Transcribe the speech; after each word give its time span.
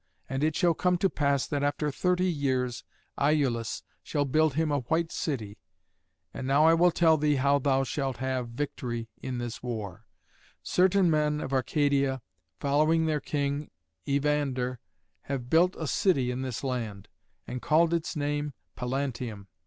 And 0.27 0.43
it 0.43 0.55
shall 0.55 0.73
come 0.73 0.97
to 0.97 1.11
pass 1.11 1.45
that 1.45 1.61
after 1.61 1.91
thirty 1.91 2.25
years 2.25 2.83
Iülus 3.19 3.83
shall 4.01 4.25
build 4.25 4.55
him 4.55 4.69
the 4.69 4.79
White 4.79 5.11
City. 5.11 5.59
And 6.33 6.47
now 6.47 6.65
I 6.65 6.73
will 6.73 6.89
tell 6.89 7.17
thee 7.17 7.35
how 7.35 7.59
thou 7.59 7.83
shalt 7.83 8.17
have 8.17 8.49
victory 8.49 9.09
in 9.21 9.37
this 9.37 9.61
war. 9.61 10.07
Certain 10.63 11.07
men 11.11 11.39
of 11.39 11.53
Arcadia, 11.53 12.23
following 12.59 13.05
their 13.05 13.21
king, 13.21 13.69
Evander, 14.09 14.79
have 15.29 15.51
built 15.51 15.75
a 15.77 15.85
city 15.85 16.31
in 16.31 16.41
this 16.41 16.63
land, 16.63 17.07
and 17.45 17.61
called 17.61 17.93
its 17.93 18.15
name 18.15 18.53
Pallantium. 18.75 19.49